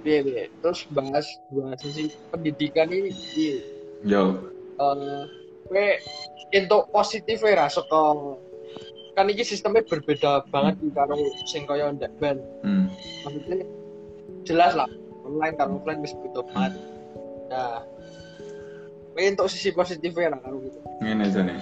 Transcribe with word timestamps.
piye 0.00 0.18
piye 0.24 0.44
terus 0.60 0.84
bahas 0.90 1.26
dua 1.52 1.76
sisi 1.78 2.08
pendidikan 2.32 2.88
ini 2.88 3.12
Yo. 4.04 4.40
eh 4.80 5.24
kowe 5.68 5.86
entuk 6.56 6.88
positif 6.90 7.44
ra 7.44 7.68
saka 7.68 8.16
kan 9.14 9.28
iki 9.28 9.44
sistemnya 9.44 9.84
berbeda 9.86 10.48
banget 10.48 10.80
iki 10.80 10.90
karo 10.96 11.14
sing 11.46 11.62
kaya 11.68 11.92
ndak 11.92 12.10
ben 12.18 12.40
Hmm. 12.64 12.88
maksudnya 13.22 13.64
jelas 14.48 14.72
lah 14.72 14.88
online 15.28 15.54
karo 15.60 15.76
offline 15.78 16.00
wis 16.00 16.16
beda 16.16 16.40
banget 16.50 16.72
nah 17.52 17.84
kowe 19.12 19.20
entuk 19.20 19.46
sisi 19.52 19.70
positifnya 19.70 20.32
lah 20.32 20.40
karo 20.40 20.58
gitu 20.64 20.78
Ngene 21.00 21.24
jane. 21.32 21.54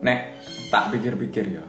Nek 0.00 0.32
tak 0.72 0.92
pikir-pikir 0.92 1.60
ya. 1.60 1.64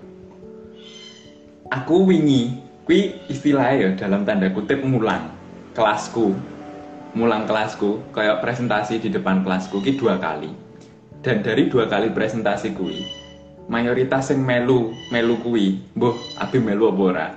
Aku 1.72 2.08
wingi 2.08 2.59
kuwi 2.88 3.19
istilahnya 3.27 3.75
ya 3.75 3.89
dalam 4.08 4.23
tanda 4.23 4.47
kutip 4.52 4.80
mulang 4.83 5.27
kelasku. 5.77 6.34
Mulang 7.13 7.45
kelasku 7.45 8.02
kayak 8.09 8.41
presentasi 8.41 8.98
di 8.98 9.13
depan 9.13 9.45
kelasku 9.45 9.77
ki 9.86 10.02
dua 10.02 10.17
kali. 10.17 10.50
Dan 11.22 11.45
dari 11.45 11.70
dua 11.70 11.86
kali 11.86 12.09
presentasi 12.09 12.73
kuwi 12.73 13.27
mayoritas 13.67 14.31
sing 14.31 14.40
melu 14.41 14.95
melu 15.12 15.36
kuwi 15.44 15.84
mbuh 15.94 16.16
abi 16.40 16.58
melu 16.63 16.88
apa 16.88 17.03
ora 17.03 17.27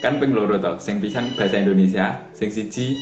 kan 0.00 0.16
ping 0.16 0.32
loro 0.32 0.56
to 0.56 0.72
sing 0.80 1.00
pisan 1.00 1.32
bahasa 1.36 1.60
Indonesia 1.60 2.24
sing 2.32 2.48
siji 2.48 2.96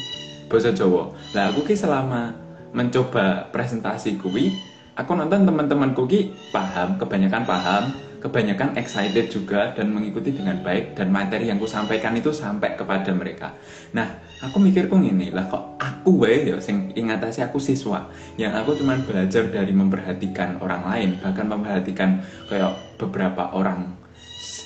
bahasa 0.51 0.75
Jawa 0.75 1.15
lah 1.35 1.51
aku 1.51 1.63
ki 1.67 1.79
selama 1.79 2.35
mencoba 2.75 3.51
presentasi 3.55 4.19
kuwi 4.19 4.51
aku 4.99 5.15
nonton 5.15 5.47
teman-temanku 5.47 6.11
ki 6.11 6.35
paham 6.51 6.99
kebanyakan 6.99 7.47
paham 7.47 7.95
kebanyakan 8.23 8.79
excited 8.79 9.35
juga 9.35 9.75
dan 9.75 9.91
mengikuti 9.91 10.31
dengan 10.31 10.63
baik 10.63 10.95
dan 10.95 11.11
materi 11.11 11.51
yang 11.51 11.59
ku 11.59 11.67
sampaikan 11.67 12.15
itu 12.15 12.31
sampai 12.31 12.79
kepada 12.79 13.11
mereka. 13.11 13.59
Nah 13.91 14.23
aku 14.39 14.63
mikirku 14.63 14.95
ngene 14.95 15.35
lah 15.35 15.51
kok 15.51 15.75
aku 15.83 16.23
wae 16.23 16.47
ya 16.47 16.57
sing 16.63 16.95
ingatasi 16.95 17.43
aku 17.43 17.59
siswa 17.59 18.07
yang 18.39 18.55
aku 18.55 18.79
cuman 18.79 19.03
belajar 19.03 19.51
dari 19.51 19.75
memperhatikan 19.75 20.63
orang 20.63 20.87
lain 20.87 21.11
bahkan 21.19 21.51
memperhatikan 21.51 22.23
kayak 22.47 22.79
beberapa 22.95 23.51
orang. 23.51 23.99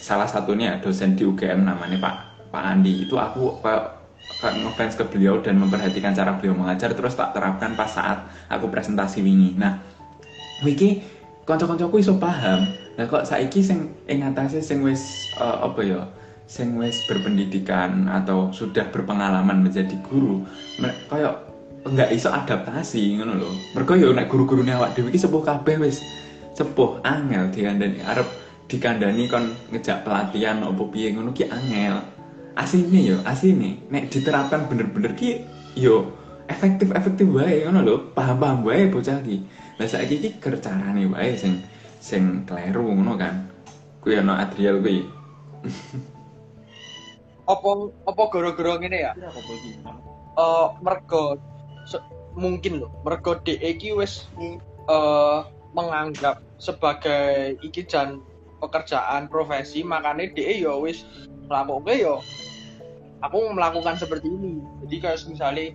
Salah 0.05 0.29
satunya 0.29 0.77
dosen 0.85 1.17
di 1.17 1.25
UGM 1.25 1.65
namanya 1.65 1.97
Pak 1.97 2.17
Pak 2.53 2.63
Andi. 2.63 3.09
Itu 3.09 3.17
aku 3.17 3.65
kayak 3.65 3.97
ngefans 4.61 4.95
ke 5.01 5.05
beliau 5.09 5.41
dan 5.41 5.57
memperhatikan 5.57 6.13
cara 6.13 6.37
beliau 6.37 6.53
mengajar 6.53 6.93
terus 6.93 7.17
tak 7.17 7.33
terapkan 7.33 7.73
pas 7.73 7.89
saat 7.89 8.21
aku 8.53 8.69
presentasi 8.69 9.25
wingi. 9.25 9.57
Nah 9.57 9.81
wiki 10.61 11.01
kanca-kancaku 11.49 12.05
iso 12.05 12.21
paham 12.21 12.86
lah 12.97 13.05
kok 13.05 13.29
saiki 13.29 13.61
sing 13.61 13.93
ing 14.09 14.25
atase 14.25 14.65
sing 14.65 14.81
wis 14.81 15.29
eh, 15.37 15.59
apa 15.61 15.81
ya 15.85 16.01
sing 16.49 16.79
wis 16.81 17.05
berpendidikan 17.05 18.09
atau 18.09 18.49
sudah 18.55 18.89
berpengalaman 18.89 19.67
menjadi 19.67 19.99
guru 20.07 20.47
kayak 21.11 21.47
nggak 21.87 22.11
iso 22.11 22.29
adaptasi 22.35 23.19
ngono 23.19 23.39
lho. 23.39 23.51
Mergo 23.75 23.95
yo 23.95 24.11
nek 24.11 24.27
guru-gurune 24.27 24.75
awak 24.75 24.99
dhewe 24.99 25.15
iki 25.15 25.23
sepuh 25.23 25.43
kabeh 25.43 25.79
wis 25.79 26.03
sepuh 26.59 26.99
angel 27.07 27.47
dikandani 27.55 28.03
arep 28.03 28.27
dikandani 28.67 29.31
kon 29.31 29.55
ngejak 29.71 30.03
pelatihan 30.03 30.67
opo 30.67 30.91
piye 30.91 31.15
ngono 31.15 31.31
ki 31.31 31.47
angel. 31.47 32.03
Asine 32.59 33.01
yo 33.07 33.17
asine. 33.23 33.79
Nek 33.93 34.11
diterapkan 34.11 34.67
bener-bener 34.67 35.15
ki 35.15 35.47
yo 35.79 36.11
efektif 36.51 36.91
efektif 36.91 37.31
wae 37.31 37.63
ngono 37.63 37.81
lho. 37.87 37.97
Paham 38.19 38.43
paham 38.43 38.59
wae 38.67 38.91
bocah 38.91 39.23
ki. 39.23 39.47
Lah 39.79 39.87
saiki 39.87 40.19
ki 40.19 40.29
ker 40.43 40.59
carane 40.59 41.07
wae 41.07 41.39
sing 41.39 41.63
sing 42.01 42.45
kleru 42.47 42.93
ngono 42.93 43.17
kan? 43.19 43.49
Kuwi 44.03 44.21
ana 44.21 44.47
Adriel 44.47 44.79
kuwi. 44.81 45.07
Apa 47.47 47.71
apa 48.07 48.23
gara-gara 48.31 48.73
ngene 48.79 48.99
ya? 49.07 49.13
Eh 50.37 50.67
mergo 50.83 51.39
se- 51.87 52.03
mungkin 52.37 52.85
loh 52.85 52.91
mergo 53.07 53.39
DE 53.43 53.57
iki 53.57 53.95
wis 53.95 54.27
eh 54.91 55.39
menganggap 55.73 56.43
sebagai 56.61 57.57
iki 57.63 57.85
jan 57.87 58.21
pekerjaan 58.61 59.29
profesi 59.29 59.85
makanya 59.85 60.29
DE 60.33 60.65
ya 60.65 60.75
wis 60.81 61.05
melakukan 61.47 61.95
ya 61.95 62.15
aku 63.23 63.39
melakukan 63.55 63.97
seperti 63.99 64.29
ini. 64.29 64.61
Jadi 64.87 64.97
kayak 65.03 65.19
misalnya 65.31 65.67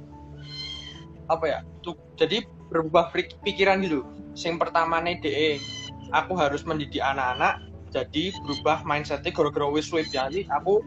apa 1.32 1.46
ya 1.48 1.60
tuh 1.82 1.96
jadi 2.20 2.44
berubah 2.68 3.12
pik- 3.16 3.40
pikiran 3.44 3.80
gitu. 3.84 4.04
Yang 4.36 4.58
pertama 4.68 5.00
nih 5.04 5.20
DE 5.24 5.50
aku 6.12 6.36
harus 6.38 6.64
mendidik 6.68 7.02
anak-anak 7.02 7.60
jadi 7.92 8.32
berubah 8.48 8.88
mindsetnya 8.88 9.36
gara-gara 9.36 9.68
wis 9.68 9.92
sweep 9.92 10.08
jadi 10.08 10.48
aku 10.48 10.80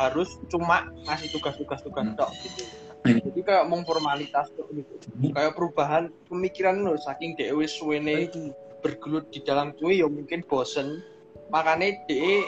harus 0.00 0.40
cuma 0.48 0.88
ngasih 1.08 1.32
tugas-tugas 1.32 1.80
tugas 1.84 2.04
Hmm. 2.04 2.16
gitu. 2.44 2.62
Hmm. 3.02 3.18
jadi 3.18 3.40
kayak 3.42 3.64
mau 3.66 3.82
formalitas 3.82 4.46
tok 4.54 4.70
gitu. 4.70 4.94
Kayak 5.34 5.58
perubahan 5.58 6.14
pemikiran 6.30 6.86
loh 6.86 6.94
saking 7.02 7.34
DE 7.34 7.50
wis 7.50 7.74
suwene 7.74 8.30
bergelut 8.78 9.26
di 9.34 9.42
dalam 9.42 9.74
kuwi 9.74 10.02
ya 10.02 10.06
mungkin 10.06 10.46
bosen. 10.46 11.02
Makanya 11.50 11.98
DE 12.06 12.46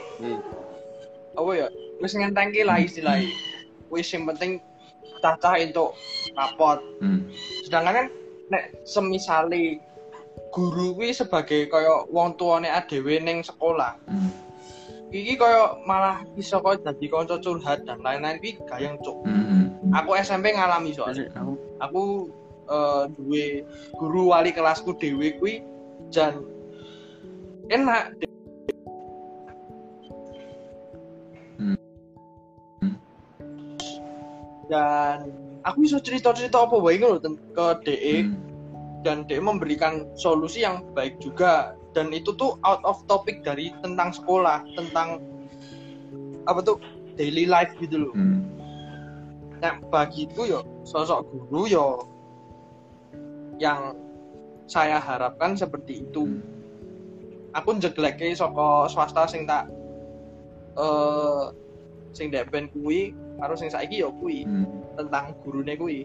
apa 1.35 1.51
ya 1.59 1.67
wis 1.99 2.15
ngentengke 2.15 2.63
lah 2.63 2.79
istilahnya. 2.79 3.35
Wis 3.91 4.07
yang 4.15 4.31
penting 4.31 4.63
cacah 5.19 5.59
untuk 5.59 5.99
rapot. 6.39 6.79
Hmm. 7.03 7.27
sedangkan 7.67 7.93
kan 7.97 8.07
nek 8.53 8.65
semisale 8.87 9.83
guru 10.55 10.95
kuwi 10.95 11.11
sebagai 11.11 11.67
kaya 11.67 12.07
wong 12.15 12.39
tuane 12.39 12.71
adewe 12.71 13.19
ning 13.19 13.43
sekolah. 13.43 13.99
Iki 15.11 15.35
kaya 15.35 15.83
malah 15.83 16.23
iso 16.39 16.63
kaya 16.63 16.79
dadi 16.79 17.11
kanca 17.11 17.43
curhat 17.43 17.83
dan 17.83 17.99
lain-lain 18.07 18.39
kuwi 18.39 18.63
gayeng 18.71 18.95
cuk. 19.03 19.27
Aku 19.99 20.15
SMP 20.15 20.55
ngalami 20.55 20.95
soalnya 20.95 21.27
Aku. 21.83 22.31
Eh, 22.65 23.05
duwe 23.21 23.61
guru 24.01 24.33
wali 24.33 24.49
kelasku 24.49 24.97
dhewe 24.97 25.37
kuwi 25.37 25.61
jan 26.09 26.41
enak. 27.69 28.17
Dan 34.65 35.29
aku 35.61 35.85
bisa 35.85 36.01
cerita-cerita 36.01 36.65
apa 36.65 36.73
wae 36.81 36.97
ngono 36.97 37.21
ke 37.53 37.67
DE 37.85 38.17
Hmm. 38.25 38.44
Dan 39.05 39.29
DE 39.29 39.39
memberikan 39.39 40.09
solusi 40.17 40.65
yang 40.65 40.83
baik 40.97 41.21
juga 41.21 41.77
dan 41.93 42.11
itu 42.11 42.33
tuh 42.35 42.57
out 42.67 42.81
of 42.83 42.99
topic 43.07 43.45
dari 43.47 43.71
tentang 43.85 44.11
sekolah 44.11 44.65
tentang 44.75 45.21
apa 46.49 46.61
tuh 46.65 46.81
daily 47.15 47.47
life 47.47 47.71
gitu 47.79 48.09
loh 48.09 48.15
Hmm. 48.17 48.43
nah 49.63 49.79
bagiku 49.93 50.49
yo 50.49 50.61
sosok 50.83 51.29
guru 51.31 51.71
yo 51.71 51.87
yang 53.63 53.95
saya 54.67 54.99
harapkan 54.99 55.55
seperti 55.55 56.03
itu 56.03 56.25
Hmm. 56.27 56.41
aku 57.55 57.79
njegleke 57.79 58.35
saka 58.35 58.91
swasta 58.91 59.29
sing 59.29 59.47
tak 59.47 59.69
eh 60.75 61.45
sing 62.11 62.35
dek 62.35 62.51
ben 62.51 62.67
kuwi 62.75 63.15
karo 63.39 63.55
sing 63.55 63.71
saiki 63.71 64.03
yo 64.03 64.11
kuwi 64.19 64.43
Hmm. 64.43 64.67
tentang 64.99 65.39
gurune 65.47 65.79
kuwi 65.79 66.03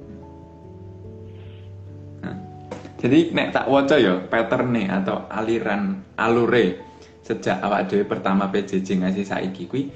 Jadi 2.99 3.31
nek 3.31 3.55
tak 3.55 3.71
waca 3.71 3.95
ya 3.95 4.19
pattern 4.19 4.75
nih 4.75 4.91
atau 4.91 5.23
aliran 5.31 6.03
alure 6.19 6.83
sejak 7.23 7.63
awak 7.63 7.87
dhewe 7.87 8.03
pertama 8.03 8.51
PJJ 8.51 9.05
ngasih 9.05 9.23
saiki 9.23 9.71
kuwi 9.71 9.87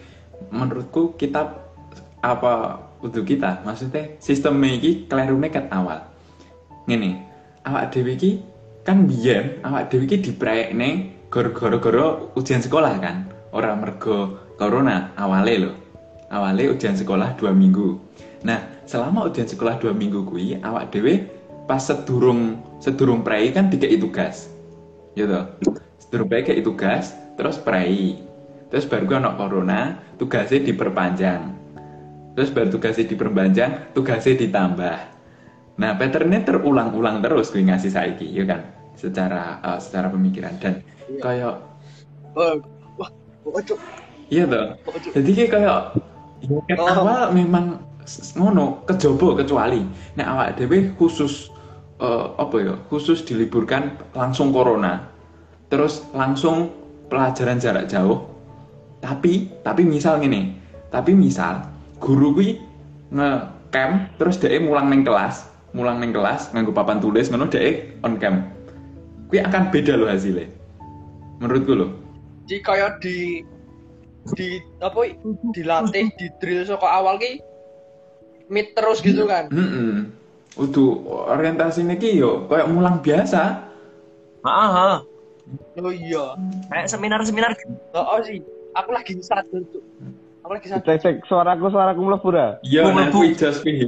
menurutku 0.53 1.19
kita 1.19 1.51
apa 2.23 2.79
untuk 3.03 3.27
kita 3.27 3.59
maksudnya 3.67 4.15
sistem 4.23 4.63
iki 4.63 5.11
klerune 5.11 5.51
ket 5.51 5.67
awal. 5.75 5.99
Ngene, 6.87 7.19
awak 7.67 7.91
dhewe 7.91 8.15
iki 8.15 8.39
kan 8.87 9.03
biyen 9.03 9.59
awak 9.67 9.91
dhewe 9.91 10.07
iki 10.07 10.23
dipraekne 10.23 11.11
gara-gara 11.27 12.23
ujian 12.39 12.63
sekolah 12.63 12.93
kan. 13.03 13.27
Ora 13.51 13.75
mergo 13.75 14.47
corona 14.55 15.11
awale 15.19 15.53
lho. 15.59 15.71
Awale 16.31 16.71
ujian 16.71 16.95
sekolah 16.95 17.35
dua 17.35 17.51
minggu. 17.51 17.99
Nah, 18.47 18.87
selama 18.87 19.27
ujian 19.27 19.45
sekolah 19.45 19.75
dua 19.75 19.91
minggu 19.91 20.23
kuwi 20.23 20.63
awak 20.63 20.95
dhewe 20.95 21.27
pas 21.67 21.83
sedurung 21.83 22.59
sedurung 22.83 23.23
prei 23.23 23.55
kan 23.55 23.71
dikei 23.71 23.95
tugas. 23.95 24.51
Gitu 25.15 25.39
sedurung 26.03 26.27
prei 26.27 26.43
kei 26.43 26.59
tugas 26.59 27.15
terus 27.39 27.55
prei. 27.55 28.19
Terus 28.67 28.83
baru 28.89 29.05
kan 29.07 29.23
ono 29.23 29.31
corona 29.39 29.79
tugasnya 30.19 30.59
diperpanjang. 30.67 31.41
Terus 32.35 32.49
baru 32.51 32.67
tugasnya 32.75 33.05
diperpanjang 33.07 33.71
tugasnya 33.95 34.35
ditambah. 34.35 34.97
Nah 35.79 35.91
patternnya 35.95 36.43
terulang-ulang 36.43 37.23
terus 37.23 37.53
gue 37.53 37.63
ngasih 37.63 37.93
saiki 37.93 38.27
ya 38.35 38.43
kan? 38.43 38.61
Secara 38.99 39.63
eh, 39.63 39.79
secara 39.79 40.11
pemikiran. 40.11 40.59
Dan 40.59 40.83
Iya. 41.07 41.21
kayak 41.21 41.55
Eh, 42.33 42.55
wah 42.97 43.09
kok 43.45 43.61
cuk. 43.69 43.79
Iya 44.33 44.43
kok 44.81 44.95
cuk. 44.97 45.11
Jadi 45.13 45.29
kayak 45.37 45.51
kayak 45.53 45.77
ya 46.65 46.75
Oh. 46.81 46.89
awal 46.89 47.31
memang 47.31 47.77
ngono 48.35 48.81
kejobo 48.89 49.37
kecuali. 49.37 49.85
Nek 50.17 50.27
awak 50.27 50.49
dhewe 50.57 50.91
khusus 50.97 51.52
eh, 52.03 52.25
apa 52.35 52.55
ya 52.59 52.75
khusus 52.91 53.23
diliburkan 53.23 53.95
langsung 54.11 54.51
corona. 54.51 55.07
Terus 55.71 56.03
langsung 56.11 56.69
pelajaran 57.07 57.57
jarak 57.57 57.87
jauh. 57.87 58.27
Tapi 58.99 59.63
tapi 59.63 59.81
misal 59.87 60.19
gini 60.19 60.63
tapi 60.93 61.17
misal 61.17 61.65
guru 61.97 62.37
kuwi 62.37 62.61
nge 63.09 63.29
cam 63.73 64.05
terus 64.21 64.37
dia 64.37 64.61
mulang 64.61 64.93
neng 64.93 65.01
kelas 65.01 65.49
mulang 65.73 65.97
neng 65.97 66.13
kelas 66.13 66.53
nganggo 66.53 66.69
papan 66.69 67.01
tulis 67.01 67.33
ngono 67.33 67.49
dia 67.49 67.81
on 68.05 68.21
cam 68.21 68.45
kuwi 69.33 69.41
akan 69.41 69.73
beda 69.73 69.97
loh 69.97 70.05
hasilnya. 70.05 70.45
Menurutku 71.41 71.73
loh 71.73 71.91
Jadi 72.45 72.59
kayak 72.61 73.01
di 73.01 73.41
di 74.37 74.61
apa 74.79 75.17
dilatih 75.57 76.13
di 76.15 76.27
drill 76.37 76.63
saka 76.69 76.85
awal 76.85 77.17
ki 77.17 77.41
mid 78.53 78.77
terus 78.77 79.01
gitu 79.01 79.25
kan. 79.25 79.49
Hmm, 79.49 80.13
Udah 80.53 80.89
orientasi 81.33 81.81
ki 81.97 82.21
yo 82.21 82.45
kayak 82.45 82.69
mulang 82.69 83.01
biasa. 83.01 83.41
Ah, 84.45 84.69
ah. 84.69 84.97
Oh 85.81 85.91
iya. 85.91 86.37
kayak 86.71 86.87
seminar-seminar 86.87 87.51
gitu. 87.57 87.73
Oh, 87.97 88.19
sih. 88.23 88.39
Aku 88.73 88.89
lagi 88.95 89.17
sadar 89.19 89.61
tuh. 89.73 89.83
Aku 90.45 90.51
lagi 90.55 90.67
sadar. 90.71 90.85
Cek 90.87 90.97
cek 91.03 91.15
suaraku 91.27 91.67
suaraku 91.67 91.99
mlebu 92.05 92.27
ora? 92.31 92.47
Iya, 92.63 92.87
Oh, 92.87 92.93
mlebu. 92.95 93.19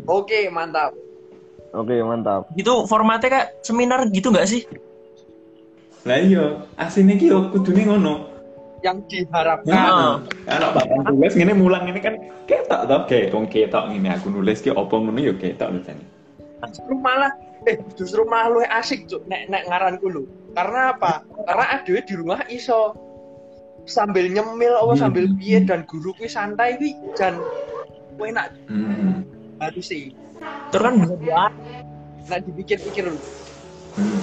Oke, 0.10 0.50
mantap. 0.52 0.92
Oke, 1.76 1.96
mantap. 2.00 2.48
gitu 2.56 2.88
formatnya 2.88 3.28
kayak 3.28 3.48
seminar 3.60 4.08
gitu 4.08 4.32
nggak 4.32 4.48
sih 4.48 4.64
Lah 6.08 6.22
iya, 6.22 6.64
asine 6.80 7.18
ki 7.18 7.34
yo 7.34 7.50
kudune 7.50 7.82
ngono. 7.82 8.30
Yang 8.86 8.98
diharapkan. 9.10 9.74
Nah. 9.74 10.22
Anak 10.46 10.78
papan 10.78 11.02
tulis 11.02 11.34
ngene 11.34 11.58
mulang 11.58 11.90
ini 11.90 11.98
kan 11.98 12.14
ketok 12.46 12.86
to, 12.86 12.98
kayak 13.10 13.34
wong 13.34 13.50
ketok 13.50 13.90
ngene 13.90 14.14
aku 14.14 14.30
nulis 14.30 14.62
ki 14.62 14.70
opo 14.70 15.02
ngono 15.02 15.18
yo 15.18 15.34
ketok 15.34 15.74
lho 15.74 15.82
jane. 15.82 16.15
Justru 16.70 16.96
malah 16.98 17.32
eh 17.66 17.78
justru 17.98 18.22
malah 18.26 18.48
lu 18.54 18.60
asik 18.66 19.10
cuk 19.10 19.26
nek 19.26 19.50
nek 19.50 19.66
ngaranku 19.70 20.08
lu. 20.10 20.24
Karena 20.56 20.96
apa? 20.96 21.26
Karena 21.46 21.66
adewe 21.78 22.00
di 22.06 22.14
rumah 22.16 22.42
iso 22.48 22.96
sambil 23.86 24.26
nyemil 24.30 24.74
apa 24.82 24.94
Hmm. 24.98 25.02
sambil 25.02 25.26
piye 25.38 25.62
dan 25.62 25.86
guru 25.86 26.10
kuwi 26.18 26.26
santai 26.26 26.78
kuwi 26.82 26.98
jan 27.14 27.38
kowe 28.18 28.30
nak 28.34 28.54
Hmm. 28.66 29.22
harus 29.62 29.86
sih. 29.86 30.10
terus 30.74 30.84
kan 30.84 30.94
bisa 31.02 31.18
buat 31.22 31.54
Nak 32.26 32.42
dipikir-pikir 32.50 33.06
lu. 33.06 33.22
Hmm. 33.94 34.18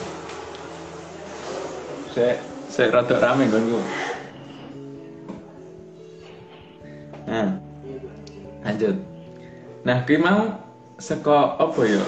Saya 2.11 2.35
saya 2.67 2.91
rada 2.91 3.17
rame 3.23 3.47
nggonku. 3.47 3.79
Nah, 7.31 7.63
lanjut. 8.67 8.97
Nah, 9.87 10.03
kuwi 10.03 10.19
mau 10.19 10.59
seko 10.99 11.57
apa 11.63 11.81
ya? 11.87 12.03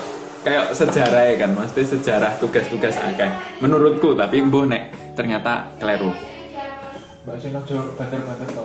Kayak 0.45 0.77
sejarah 0.77 1.23
ya 1.33 1.35
kan, 1.41 1.51
mesti 1.57 1.83
sejarah 1.89 2.37
tugas-tugas 2.37 2.95
akeh. 3.01 3.33
Menurutku, 3.65 4.13
tapi 4.13 4.45
mbuh 4.45 4.69
nek 4.69 4.93
ternyata 5.17 5.73
keliru. 5.81 6.13
Mbak 7.25 7.37
sing 7.41 7.57
aja 7.57 7.77
banter-banter 7.97 8.49
to. 8.53 8.65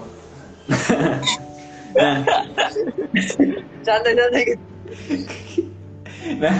Nah, 1.90 2.22
Santai-santai 3.82 4.44
gitu. 4.46 4.64
nah 6.42 6.54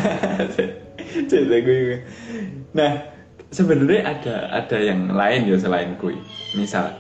cerita 1.30 1.58
gue 1.62 2.02
nah 2.74 2.92
sebenarnya 3.50 4.02
ada 4.06 4.36
ada 4.54 4.78
yang 4.78 5.10
lain 5.14 5.50
ya 5.50 5.58
selain 5.58 5.98
kui 5.98 6.18
misal 6.54 6.98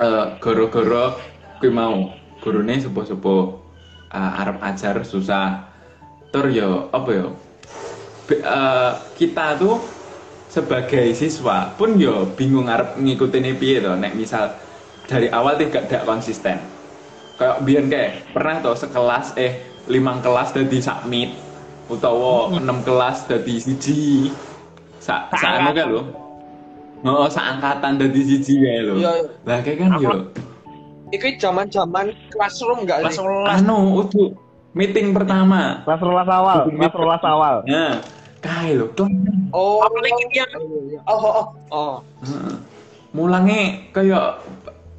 eh 0.00 0.26
goro-goro 0.38 1.18
kui 1.58 1.70
mau 1.70 2.14
gurune 2.40 2.80
sepuh-sepuh 2.80 3.42
uh, 4.10 4.40
Arab 4.40 4.62
ajar 4.64 5.02
susah 5.04 5.69
tur 6.30 6.46
yo 6.46 6.86
apa 6.94 7.10
yo 7.10 7.28
Be- 8.30 8.38
eh, 8.38 8.92
kita 9.18 9.58
tuh 9.58 9.82
sebagai 10.46 11.14
siswa 11.14 11.74
pun 11.74 11.98
yo 11.98 12.30
bingung 12.38 12.70
arep 12.70 12.98
ngikutin 12.98 13.58
piye 13.58 13.82
to. 13.82 13.94
Nek 13.98 14.14
misal 14.14 14.54
dari 15.10 15.26
awal 15.30 15.58
tidak 15.58 15.90
tidak 15.90 16.06
konsisten. 16.06 16.58
Kayak 17.38 17.56
biar 17.66 17.84
kayak 17.90 18.10
pernah 18.30 18.56
tuh 18.62 18.78
sekelas 18.78 19.34
eh 19.34 19.58
limang 19.90 20.22
kelas 20.22 20.54
dari 20.54 20.78
submit 20.78 21.34
utawa 21.90 22.54
enam 22.54 22.82
kelas 22.86 23.26
dari 23.26 23.58
siji. 23.58 24.30
Sa 25.02 25.26
saano 25.34 25.74
kan 25.74 25.86
lo 25.90 26.02
oh 27.00 27.26
seangkatan 27.26 27.96
dari 27.98 28.20
siji 28.22 28.60
kayak 28.60 28.82
lo 28.86 28.94
lah 29.48 29.58
kayak 29.64 29.78
kan 29.82 29.98
yo 29.98 30.30
Iku 31.10 31.26
zaman-zaman 31.42 32.14
classroom 32.30 32.86
enggak 32.86 33.10
sih? 33.10 33.18
anu 33.18 33.98
udah 33.98 34.30
meeting 34.72 35.10
pertama. 35.10 35.82
Kelas 35.82 36.00
rolas 36.00 36.28
awal, 36.28 36.58
kelas 36.68 36.94
rolas 36.94 37.22
awal. 37.22 37.54
nah 37.66 37.98
kayak 38.40 38.80
lo 38.80 38.86
tuh 38.94 39.08
Oh. 39.50 39.82
Apalagi 39.82 40.24
yang- 40.32 40.54
Oh, 41.04 41.18
oh, 41.18 41.32
oh. 41.34 41.46
oh. 41.70 41.94
Heeh. 42.22 42.54
mulangnya 43.10 43.62
kayak 43.90 44.38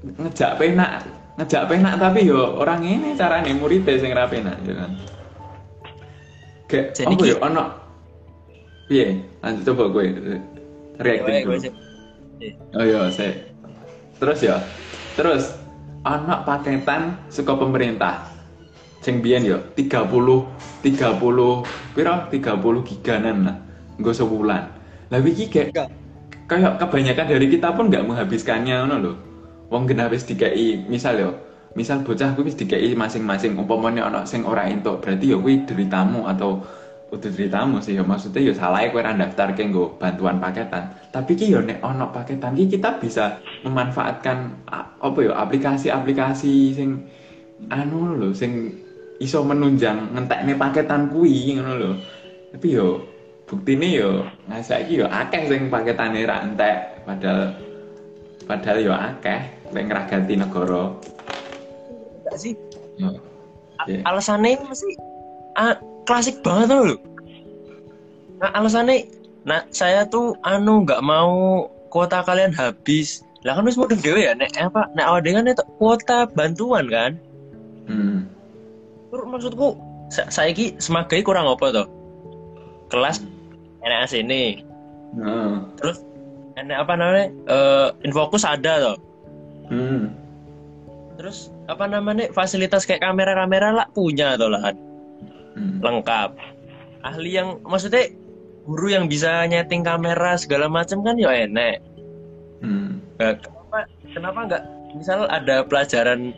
ngejak 0.03 0.59
penak 0.59 1.07
ngejak 1.39 1.63
penak 1.63 1.95
tapi 1.95 2.27
yo 2.27 2.59
orang 2.59 2.83
ini 2.83 3.15
caranya 3.15 3.47
muridnya 3.55 3.95
sing 3.95 4.11
ra 4.11 4.27
penak 4.27 4.59
ya 4.61 4.75
kan? 4.75 4.91
Kayak 6.67 6.85
Jadi 6.91 7.15
apa 7.15 7.23
yo 7.23 7.35
ono? 7.39 7.63
Piye? 8.85 9.07
Lanjut 9.39 9.63
coba 9.63 9.83
gue 9.89 10.03
reacting 10.99 11.43
Gue- 11.47 11.71
oh 12.73 12.83
iya 12.83 13.01
saya 13.07 13.31
terus 14.19 14.39
ya? 14.43 14.59
Terus 15.15 15.55
ono 16.03 16.35
paketan 16.43 17.15
saka 17.31 17.55
pemerintah 17.55 18.27
sing 19.01 19.19
biyen 19.19 19.43
yo 19.43 19.57
30 19.73 20.07
30 20.85 21.97
piro 21.97 22.15
30 22.29 22.87
giganan 22.87 23.37
lah 23.49 23.57
nggo 23.97 24.13
sebulan 24.13 24.63
lah 25.11 25.19
iki 25.19 25.51
kayak 25.51 25.91
kayak 26.51 26.83
kebanyakan 26.83 27.25
dari 27.31 27.47
kita 27.47 27.71
pun 27.71 27.87
nggak 27.87 28.03
menghabiskannya 28.03 28.83
ngono 28.83 28.95
lho. 28.99 29.13
Wong 29.71 29.87
kena 29.87 30.11
wis 30.11 30.27
dikai 30.27 30.83
misal 30.91 31.15
yo, 31.15 31.31
misal 31.79 32.03
bocah 32.03 32.35
kuwi 32.35 32.51
wis 32.51 32.59
dikai 32.59 32.91
masing-masing 32.91 33.55
umpamane 33.55 34.03
ana 34.03 34.27
sing 34.27 34.43
ora 34.43 34.67
entuk, 34.67 34.99
berarti 34.99 35.31
yo 35.31 35.39
kuwi 35.39 35.63
deritamu 35.63 36.27
atau 36.27 36.59
udah 37.11 37.31
deritamu 37.31 37.79
sih 37.79 37.95
yo 37.95 38.03
maksudnya 38.07 38.39
yo 38.39 38.51
salah 38.55 38.83
kowe 38.87 38.99
ora 38.99 39.15
daftar 39.15 39.55
ke 39.55 39.63
nggo 39.63 39.95
bantuan 39.95 40.43
paketan. 40.43 40.91
Tapi 41.15 41.39
ki 41.39 41.55
yo 41.55 41.63
nek 41.63 41.79
ana 41.79 42.11
paketan 42.11 42.51
ki 42.51 42.67
kita 42.67 42.99
bisa 42.99 43.39
memanfaatkan 43.63 44.67
apa 44.99 45.19
yo 45.23 45.31
aplikasi-aplikasi 45.31 46.75
sing 46.75 47.07
anu 47.71 48.19
lho 48.19 48.35
sing 48.35 48.75
iso 49.21 49.45
menunjang 49.45 50.17
ngentekne 50.17 50.57
paketan 50.57 51.13
kuwi 51.13 51.53
ngono 51.53 51.73
lho. 51.77 51.91
Tapi 52.57 52.67
yo 52.73 53.05
buktine 53.45 53.87
yo 53.93 54.25
ngasaki 54.49 54.99
yo 54.99 55.05
akeh 55.05 55.45
sing 55.45 55.69
paketane 55.69 56.25
ra 56.25 56.41
entek 56.41 57.05
padahal 57.05 57.53
padahal 58.49 58.77
yo 58.81 58.93
akeh 58.97 59.39
lek 59.69 59.85
ngragati 59.85 60.33
negara. 60.35 60.89
Enggak 62.25 62.37
sih 62.41 62.53
Yo. 62.97 63.13
A- 63.81 63.87
Iya. 63.89 64.05
alasannya 64.05 64.61
masih 64.61 64.93
ah, 65.57 65.73
klasik 66.05 66.37
banget 66.45 66.69
loh 66.69 67.01
nah, 68.37 68.53
alasannya 68.53 69.09
nah 69.41 69.65
saya 69.73 70.05
tuh 70.05 70.37
anu 70.45 70.85
nggak 70.85 71.01
mau 71.01 71.65
kuota 71.89 72.21
kalian 72.21 72.53
habis 72.53 73.25
lah 73.41 73.57
kan 73.57 73.65
wis 73.65 73.81
mau 73.81 73.89
dewe 73.89 74.21
ya 74.21 74.37
nek 74.37 74.53
apa 74.53 74.85
nek 74.93 75.01
awal 75.01 75.21
dengan 75.25 75.49
itu 75.49 75.65
kuota 75.81 76.29
bantuan 76.29 76.85
kan 76.93 77.17
maksudku 79.11 79.75
sa 80.07 80.27
saya 80.27 80.51
ki 80.51 80.75
semagai 80.79 81.23
kurang 81.23 81.47
apa 81.47 81.71
tuh 81.71 81.87
kelas 82.87 83.23
enak 83.83 84.07
sini 84.07 84.63
Heeh. 85.19 85.51
terus 85.79 86.03
enak 86.55 86.77
apa 86.83 86.93
namanya 86.95 87.27
eh 87.47 87.87
infokus 88.07 88.47
ada 88.47 88.91
tuh 88.91 88.97
Hmm. 89.71 90.11
terus 91.15 91.47
apa 91.71 91.87
namanya 91.87 92.27
fasilitas 92.35 92.83
kayak 92.83 92.99
kamera-kamera 93.07 93.71
lah 93.71 93.87
punya 93.95 94.35
tuh 94.35 94.51
lah 94.51 94.71
Hmm. 95.55 95.79
lengkap 95.83 96.35
ahli 97.03 97.39
yang 97.39 97.59
maksudnya 97.63 98.07
guru 98.67 98.91
yang 98.91 99.07
bisa 99.07 99.47
nyeting 99.47 99.83
kamera 99.83 100.35
segala 100.35 100.67
macam 100.67 101.03
kan 101.03 101.15
ya 101.19 101.31
enak 101.47 101.79
Hmm. 102.61 103.01
Nah, 103.17 103.33
kenapa 103.41 103.77
kenapa 104.13 104.39
nggak 104.45 104.63
misal 104.93 105.25
ada 105.33 105.65
pelajaran 105.65 106.29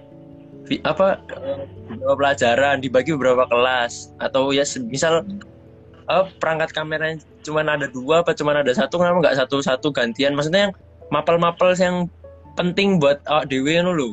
apa 0.88 1.20
eh, 1.36 1.68
beberapa 2.04 2.20
pelajaran 2.20 2.84
dibagi 2.84 3.16
beberapa 3.16 3.48
kelas. 3.48 4.12
Atau 4.20 4.52
ya 4.52 4.68
misal 4.92 5.24
eh, 6.12 6.26
perangkat 6.44 6.76
kameranya 6.76 7.24
cuma 7.48 7.64
ada 7.64 7.88
dua 7.88 8.20
apa 8.20 8.36
cuma 8.36 8.52
ada 8.52 8.76
satu 8.76 9.00
kenapa 9.00 9.24
nggak 9.24 9.38
satu 9.40 9.64
satu 9.64 9.88
gantian? 9.96 10.36
Maksudnya 10.36 10.68
yang 10.70 10.74
mapel-mapel 11.08 11.72
yang 11.80 12.12
penting 12.60 13.00
buat 13.00 13.24
awak 13.32 13.48
dewe 13.48 13.80
ngono 13.80 13.92
lho. 13.96 14.10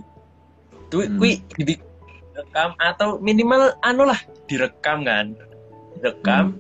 Tuh 0.95 1.07
Hmm. 1.07 1.19
kui 1.19 1.43
direkam 1.59 2.79
atau 2.79 3.19
minimal 3.19 3.75
anu 3.83 4.07
lah 4.07 4.19
direkam 4.47 5.03
kan. 5.03 5.35
Direkam 5.99 6.59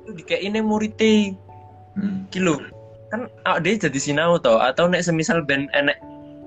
itu 0.00 0.10
dikayak 0.16 0.42
ini 0.48 0.58
muridnya 0.64 1.36
Hmm. 1.98 2.24
kilo 2.32 2.56
kan 3.10 3.26
awak 3.44 3.66
dhewe 3.66 3.76
jadi 3.82 3.98
sinau 3.98 4.38
to 4.38 4.56
atau 4.56 4.86
nek 4.86 5.02
semisal 5.02 5.42
ben 5.42 5.66
enek 5.74 5.98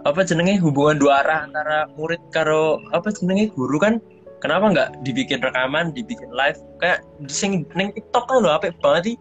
apa 0.04 0.24
jenenge 0.24 0.60
hubungan 0.60 1.00
dua 1.00 1.24
arah 1.24 1.48
antara 1.48 1.88
murid 1.96 2.20
karo 2.32 2.80
apa 2.96 3.12
jenenge 3.12 3.52
guru 3.52 3.76
kan 3.80 4.00
kenapa 4.44 4.66
nggak 4.70 4.90
dibikin 5.08 5.40
rekaman 5.40 5.96
dibikin 5.96 6.28
live 6.30 6.60
kayak 6.78 7.00
sing 7.32 7.64
neng 7.74 7.96
TikTok 7.96 8.28
kan 8.28 8.44
lho 8.44 8.52
apik 8.52 8.76
banget 8.84 9.16
sih 9.16 9.18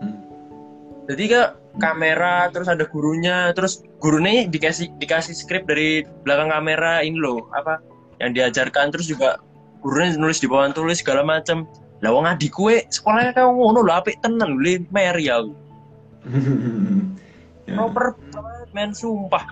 Hmm. 0.00 0.16
jadi 1.10 1.24
kayak 1.28 1.50
kamera 1.76 2.48
terus 2.48 2.70
ada 2.70 2.88
gurunya 2.88 3.50
terus 3.52 3.82
gurunya 4.00 4.48
dikasih 4.48 4.88
dikasih 4.96 5.34
skrip 5.36 5.68
dari 5.68 6.06
belakang 6.24 6.48
kamera 6.48 7.04
ini 7.04 7.20
loh 7.20 7.44
apa 7.52 7.82
yang 8.16 8.32
diajarkan 8.32 8.88
terus 8.88 9.10
juga 9.10 9.36
gurunya 9.82 10.16
nulis 10.16 10.40
di 10.40 10.48
papan 10.48 10.72
tulis 10.72 11.04
segala 11.04 11.20
macam 11.20 11.68
lah 12.00 12.16
wong 12.16 12.24
adik 12.24 12.56
kue 12.56 12.80
sekolahnya 12.88 13.36
kayak 13.36 13.52
ngono 13.52 13.84
lah 13.84 14.00
apik 14.00 14.16
tenan 14.24 14.56
Mary 14.88 15.26
aku 15.28 15.52
Ya. 17.68 17.76
proper 17.76 18.18
men 18.74 18.90
sumpah 18.90 19.46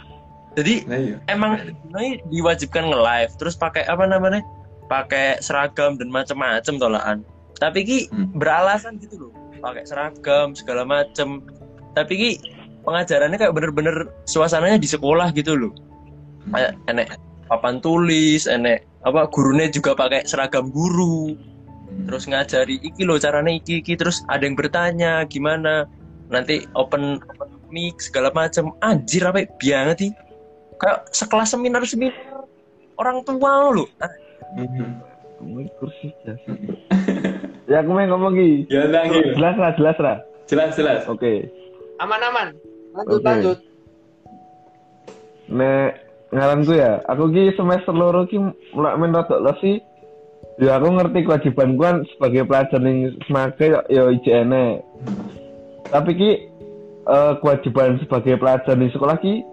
jadi 0.58 0.82
Nah, 0.90 0.98
iya. 0.98 1.16
emang 1.30 1.60
ini 1.94 2.18
diwajibkan 2.34 2.90
nge-live 2.90 3.30
terus 3.38 3.54
pakai 3.54 3.86
apa 3.86 4.10
namanya 4.10 4.42
pakai 4.88 5.38
seragam 5.44 6.00
dan 6.00 6.08
macam-macam 6.08 6.74
tolaan 6.80 7.18
tapi 7.60 7.84
ki 7.84 7.98
Hmm. 8.10 8.32
beralasan 8.34 8.96
gitu 8.98 9.28
loh 9.28 9.32
pakai 9.60 9.84
seragam 9.84 10.54
segala 10.54 10.86
macam 10.86 11.42
tapi 11.92 12.14
ki 12.16 12.30
pengajarannya 12.86 13.36
kayak 13.36 13.54
bener-bener 13.54 14.08
suasananya 14.24 14.80
di 14.80 14.88
sekolah 14.88 15.28
gitu 15.36 15.58
loh. 15.58 15.72
Kayak 16.48 16.72
enek 16.88 17.08
papan 17.50 17.84
tulis 17.84 18.48
enek 18.48 18.88
apa 19.04 19.28
gurunya 19.28 19.68
juga 19.68 19.92
pakai 19.92 20.24
seragam 20.24 20.72
guru. 20.72 21.36
Terus 22.08 22.24
ngajari 22.30 22.80
iki 22.80 23.04
loh 23.04 23.20
caranya 23.20 23.52
iki 23.52 23.84
iki. 23.84 23.92
Terus 23.98 24.24
ada 24.32 24.46
yang 24.46 24.56
bertanya 24.56 25.26
gimana? 25.28 25.84
Nanti 26.32 26.64
open 26.72 27.20
open 27.28 27.50
mic 27.68 28.00
segala 28.00 28.32
macam 28.32 28.72
anjir 28.80 29.20
apa 29.28 29.44
banget 29.60 29.96
sih 30.08 30.12
kayak 30.80 31.10
sekelas 31.12 31.52
seminar 31.52 31.84
seminar 31.84 32.48
orang 32.96 33.20
tua 33.26 33.74
loh 33.74 33.88
Ah, 34.56 34.64
Mhm. 34.64 35.68
kursi 35.78 36.08
jas. 36.24 36.40
ya 37.70 37.84
aku 37.84 37.90
main 37.92 38.08
ngomong 38.10 38.34
ki. 38.34 38.66
Ya, 38.72 38.88
you. 39.06 39.36
Jelas 39.36 39.54
lah, 39.60 39.70
jelas 39.76 39.96
lah. 40.00 40.16
Jelas, 40.48 40.70
jelas. 40.74 41.04
Oke. 41.06 41.52
Aman-aman. 42.00 42.56
Lanjut, 42.96 43.20
Oke. 43.20 43.26
lanjut. 43.28 43.58
Nek 45.48 45.90
ngaranku 46.32 46.72
ya, 46.76 47.00
aku 47.08 47.32
ki 47.32 47.56
semester 47.56 47.92
loro 47.92 48.24
ki 48.28 48.40
mulai 48.72 48.96
main 48.96 49.14
rada 49.14 49.36
lesi. 49.40 49.80
Ya 50.58 50.74
aku 50.74 50.90
ngerti 50.90 51.22
kewajibanku 51.22 51.78
kan 51.78 52.02
sebagai 52.16 52.42
pelajar 52.42 52.82
ning 52.82 53.14
semake 53.30 53.70
ya, 53.70 53.80
ya 53.86 54.10
IJN. 54.10 54.50
-e. 54.50 54.66
Tapi 55.88 56.10
ki 56.18 56.30
eh, 57.08 57.32
kewajiban 57.38 58.02
sebagai 58.02 58.34
pelajar 58.42 58.74
ning 58.74 58.90
sekolah 58.90 59.22
ki 59.22 59.46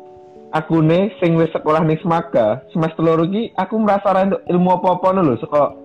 aku 0.56 0.80
nih 0.80 1.12
sing 1.20 1.36
wis 1.36 1.52
sekolah 1.52 1.84
ning 1.84 2.00
semaka 2.00 2.64
semester 2.72 3.04
loro 3.04 3.28
ki 3.28 3.52
aku 3.60 3.76
merasa 3.76 4.16
ra 4.16 4.24
entuk 4.24 4.42
ilmu 4.48 4.80
apa-apa 4.80 5.20
lho 5.20 5.36
saka 5.44 5.76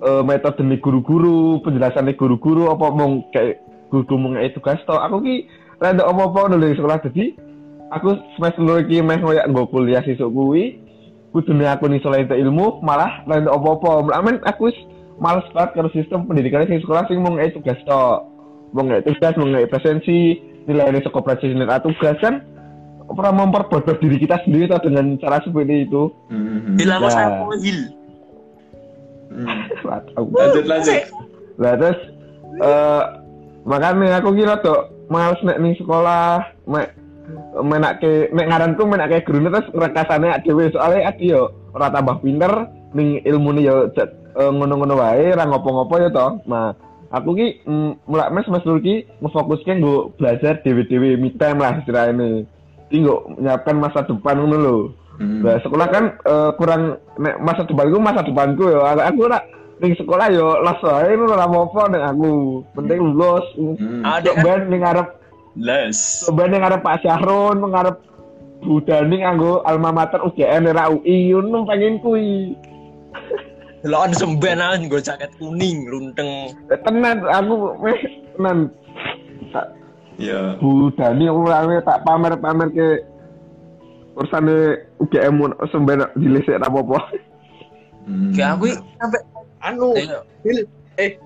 eh, 0.00 0.22
metode 0.24 0.64
nih 0.64 0.80
guru-guru, 0.80 1.60
penjelasan 1.60 2.08
nih 2.08 2.16
guru-guru 2.16 2.72
apa 2.72 2.88
mau 2.88 3.20
kayak 3.36 3.60
guru 3.92 4.16
mau 4.16 4.32
ngei 4.32 4.56
tugas 4.56 4.80
to. 4.88 4.96
Aku 4.96 5.20
ki 5.20 5.44
entuk 5.84 6.08
apa-apa 6.08 6.56
di 6.56 6.72
sekolah 6.80 6.98
jadi 7.04 7.24
aku 7.92 8.08
semester 8.40 8.64
loro 8.64 8.80
ki 8.88 9.04
meh 9.04 9.20
ngoyak 9.20 9.44
nggo 9.52 9.68
kuliah 9.68 10.00
sesuk 10.00 10.32
kuwi 10.32 10.80
kudune 11.30 11.68
aku 11.68 11.86
nih 11.86 12.00
selain 12.00 12.24
itu 12.24 12.40
ilmu 12.40 12.80
malah 12.80 13.20
entuk 13.28 13.52
apa-apa. 13.52 14.16
Amin 14.16 14.40
aku 14.48 14.72
wis 14.72 14.78
males 15.20 15.44
banget 15.52 15.76
karo 15.76 15.92
sistem 15.92 16.24
pendidikan 16.24 16.64
sing 16.64 16.80
sekolah 16.80 17.04
mau 17.20 17.36
ngei 17.36 17.52
tugas 17.52 17.76
to. 17.84 18.04
Mau 18.70 18.86
ngei 18.86 19.02
tugas, 19.02 19.34
mau 19.34 19.50
ngei 19.50 19.66
presensi, 19.66 20.38
nilai 20.64 21.02
sekolah 21.02 21.26
presensi 21.26 21.58
dan 21.58 21.82
tugas 21.82 22.16
kan 22.22 22.38
pernah 23.16 23.32
memperbodoh 23.44 23.96
diri 23.98 24.16
kita 24.22 24.42
sendiri 24.46 24.70
toh 24.70 24.80
dengan 24.82 25.18
cara 25.18 25.42
seperti 25.42 25.88
itu. 25.88 26.10
Bila 26.78 26.98
aku 27.00 27.08
Ya. 27.08 27.14
saya 27.14 27.28
hil. 27.60 27.80
Lah, 29.86 30.00
tahu. 30.10 30.26
Lanjut, 30.34 30.64
lanjut. 30.66 31.00
Lah 31.60 31.74
terus 31.76 32.00
eh 32.60 33.02
makanya 33.62 34.18
aku 34.18 34.34
kira 34.34 34.58
tuh 34.64 34.90
males 35.12 35.38
nek 35.44 35.60
ning 35.60 35.76
sekolah 35.78 36.42
mek 36.66 36.96
menake 37.62 38.32
nek 38.34 38.48
ngaranku 38.50 38.82
menake 38.88 39.22
gurune 39.22 39.52
terus 39.52 39.68
rekasane 39.70 40.34
dhewe 40.42 40.72
soalnya 40.74 41.14
adi 41.14 41.30
yo 41.30 41.54
ora 41.76 41.92
tambah 41.92 42.18
pinter 42.24 42.66
ning 42.96 43.22
ilmune 43.22 43.62
yo 43.62 43.86
eh, 43.94 44.50
ngono-ngono 44.50 44.94
wae 44.98 45.30
ora 45.34 45.46
ngopo-ngopo 45.46 45.94
ya 45.98 46.10
toh. 46.10 46.42
Nah, 46.46 46.74
aku 47.10 47.34
ki 47.38 47.46
mm, 47.66 48.06
mulai 48.06 48.30
mes 48.34 48.46
mas 48.50 48.66
ki 48.66 49.06
ngefokuskan 49.22 49.82
gue 49.82 49.98
belajar 50.18 50.62
dewe-dewe 50.62 51.18
me 51.18 51.30
time 51.34 51.58
lah 51.62 51.78
istilahnya. 51.82 52.46
Iki 52.90 53.06
nggo 53.06 53.38
nyiapkan 53.38 53.78
masa 53.78 54.02
depan 54.02 54.42
ngono 54.42 54.56
lho. 54.58 54.76
Mhm. 55.22 55.46
Nah, 55.46 55.58
sekolah 55.62 55.88
kan 55.94 56.04
eh, 56.26 56.50
kurang 56.58 56.98
nek 57.22 57.38
masa 57.38 57.62
depanku 57.62 58.02
masa 58.02 58.26
depanku 58.26 58.66
ya. 58.66 58.82
Aku, 58.82 59.00
aku 59.06 59.20
ora 59.30 59.38
ning 59.78 59.94
sekolah 59.94 60.26
yo 60.34 60.58
les 60.58 60.80
wae 60.82 61.14
ngono 61.14 61.32
ora 61.38 61.46
apa-apa 61.46 61.82
nek 61.94 62.02
aku. 62.10 62.32
Penting 62.74 62.98
lulus. 63.14 63.46
Mhm. 63.54 64.02
ada 64.02 64.30
Sok 64.34 64.36
ben 64.42 64.60
ning 64.66 64.82
ngarep 64.82 65.08
les 65.54 65.98
ben 66.34 66.48
ning 66.50 66.60
ngarep 66.66 66.80
Pak 66.82 66.98
Syahrun, 67.06 67.62
ngarep 67.62 67.96
Budani 68.60 69.24
nganggo 69.24 69.64
alma 69.64 69.88
mater 69.88 70.20
UGM 70.20 70.68
era 70.68 70.92
UI 70.92 71.32
ngono 71.32 71.64
pengen 71.64 71.96
kuwi. 72.04 72.52
lawan 73.84 74.12
sembenan 74.12 74.92
gue 74.92 75.00
jaket 75.00 75.32
kuning 75.40 75.88
lunteng 75.88 76.52
Tenan 76.84 77.24
aku 77.24 77.80
tenan 78.36 78.68
tak 80.20 80.28
Ya. 80.28 80.40
Budani 80.60 81.24
aku 81.32 81.40
rame 81.48 81.76
tak 81.80 82.04
pamer-pamer 82.04 82.68
ke 82.76 82.88
urusan 84.20 84.52
UGM 85.00 85.40
semben 85.72 86.04
dilisik 86.20 86.60
apa-apa. 86.60 86.98
Mhm. 88.04 88.32
kayak 88.36 88.50
aku 88.58 88.64
sampai 89.00 89.20
Anu, 89.60 89.92
Iya. 89.92 90.24
Il, 90.48 90.64
eh, 90.96 91.20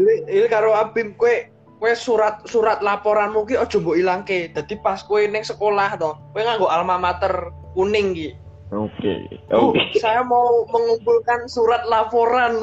Il, 0.00 0.08
Il 0.32 0.44
karo 0.48 0.72
Abim 0.72 1.12
kue 1.20 1.52
kue 1.76 1.92
surat 1.92 2.40
surat 2.48 2.80
laporanmu 2.80 3.44
ki 3.44 3.60
ojo 3.60 3.84
mbok 3.84 4.00
ilangke. 4.00 4.48
Dadi 4.52 4.80
pas 4.80 5.04
kue 5.04 5.28
ning 5.28 5.44
sekolah 5.44 5.96
to, 6.00 6.16
kue 6.32 6.40
nganggo 6.40 6.72
alma 6.72 6.96
mater 6.96 7.52
kuning 7.76 8.16
ki. 8.16 8.32
Oke. 8.70 9.28
Bu, 9.50 9.74
Oke. 9.74 9.98
saya 9.98 10.22
mau 10.24 10.62
mengumpulkan 10.72 11.44
surat 11.50 11.82
laporan. 11.90 12.54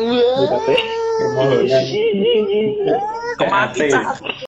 Wah. 3.46 3.76